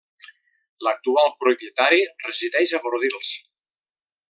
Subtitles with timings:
[0.87, 3.33] L'actual propietari resideix a Bordils.